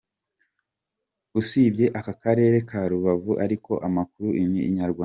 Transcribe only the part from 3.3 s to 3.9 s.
ariko